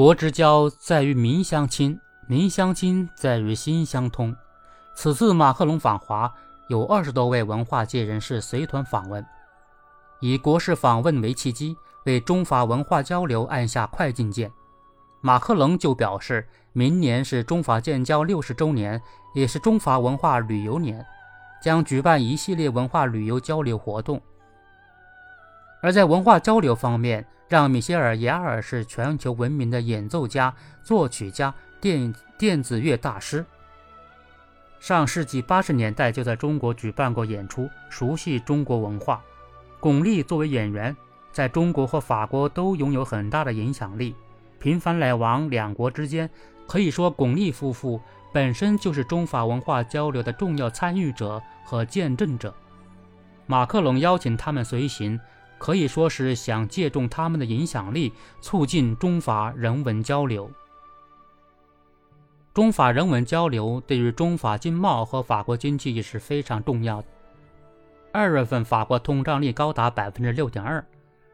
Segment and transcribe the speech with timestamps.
[0.00, 4.34] 国之交在于民相亲，民相亲在于心相通。
[4.94, 6.32] 此次马克龙访华，
[6.70, 9.22] 有二十多位文化界人士随团访问，
[10.20, 11.76] 以国事访问为契机，
[12.06, 14.50] 为中法文化交流按下快进键。
[15.20, 18.98] 马克龙就表示，明年是中法建交六十周年，
[19.34, 21.04] 也是中法文化旅游年，
[21.62, 24.18] 将举办一系列文化旅游交流活动。
[25.82, 30.54] 而在文化交流方面，让米歇尔·雅尔是全球闻名的演奏家、
[30.84, 33.44] 作曲家、电电子乐大师。
[34.78, 39.20] 上世纪八十年代就在中国举办过演出，熟悉中国文化。
[39.80, 40.96] 巩俐作为演员，
[41.32, 44.14] 在中国和法国都拥有很大的影响力，
[44.60, 46.30] 频繁来往两国之间，
[46.68, 48.00] 可以说巩俐夫妇
[48.32, 52.54] 本身就是中法文化交流的重要参与者和见证者。
[53.48, 55.18] 马克龙邀请他们随行。
[55.60, 60.50] 可以说是想借重他们的影响力，促进中法人文交流。
[62.54, 67.08] 中法人文交流对于中法经贸和法国经济也是非常重要的。
[68.10, 70.82] 二月份，法国通胀率高达百分之六点二，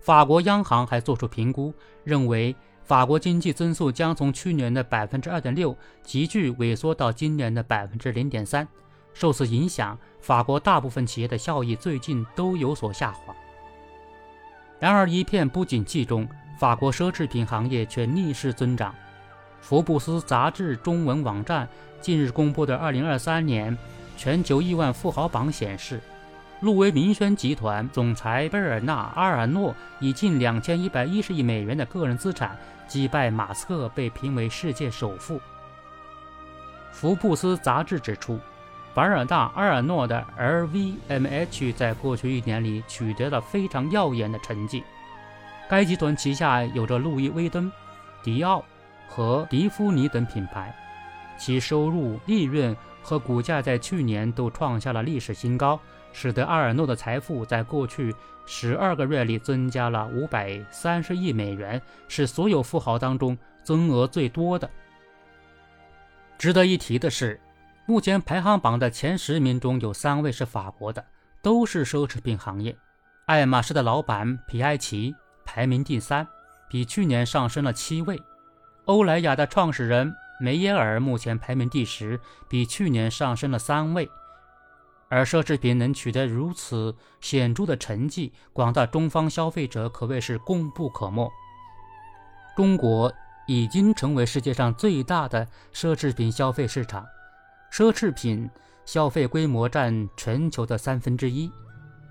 [0.00, 1.72] 法国央行还做出评估，
[2.04, 8.68] 认为法国经济增速将从去年的百分之二点六急剧萎缩到今年的百分之零点三。
[9.14, 13.34] 受此影响，法国大部分企业的效益最近都有所下滑。
[14.80, 16.26] 然而，一片不景气中，
[16.58, 18.94] 法国奢侈品行业却逆势增长。
[19.60, 21.68] 福布斯杂志中文网站
[22.00, 23.76] 近日公布的2023年
[24.16, 26.00] 全球亿万富豪榜显示，
[26.60, 32.56] 路威明轩集团总裁贝尔纳·阿尔诺以近2110亿美元的个人资产
[32.88, 35.38] 击败马斯克，被评为世界首富。
[36.90, 38.40] 福布斯杂志指出。
[38.92, 44.82] 凡尔纳·阿尔诺的 LVMH 在过去一年里取得了非常耀眼的成绩。
[45.68, 47.70] 该集团旗下有着路易威登、
[48.20, 48.64] 迪奥
[49.08, 50.74] 和迪芙尼等品牌，
[51.38, 55.78] 其收入、利润和股价在去年都创下了历史新高，
[56.12, 58.12] 使得阿尔诺的财富在过去
[58.44, 64.68] 十二个月里增加了五百三十亿美元，是所有富豪当中增额最多的。
[66.36, 67.40] 值得一提的是。
[67.90, 71.04] 目前排行榜的前十名中有三位是法国的，
[71.42, 72.78] 都是奢侈品行业。
[73.26, 75.12] 爱马仕的老板皮埃奇
[75.44, 76.24] 排名第三，
[76.68, 78.16] 比去年上升了七位。
[78.84, 84.08] 欧莱雅的创始人梅耶尔目前排名第十，比去年上升了三位。
[85.08, 91.28] 而奢侈品能取得如此显著的成绩，广大中方消费者可谓是功不可没。
[92.56, 93.12] 中国
[93.48, 97.04] 已经成为世界上最大的奢侈品消费市场。
[97.70, 98.50] 奢侈品
[98.84, 101.48] 消费规模占全球的三分之一，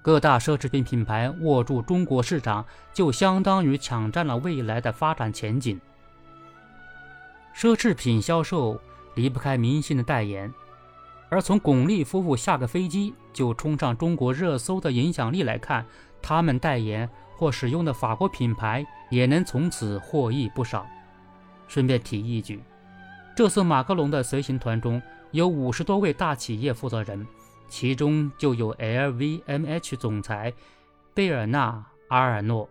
[0.00, 2.64] 各大奢侈品品牌握住中国市场，
[2.94, 5.78] 就相当于抢占了未来的发展前景。
[7.54, 8.80] 奢侈品销售
[9.14, 10.50] 离不开明星的代言，
[11.28, 15.84] 而从巩俐夫妇下个飞机就冲上中国热搜的影响力来看，
[16.22, 20.86] 他们代言或使用的法国品牌也能从此获益不少。
[21.68, 22.62] 顺便提一句，
[23.36, 25.00] 这次马克龙的随行团中。
[25.32, 27.26] 有五十多位大企业负责人，
[27.68, 30.52] 其中就有 LVMH 总裁
[31.14, 31.70] 贝尔纳·
[32.08, 32.68] 阿尔诺。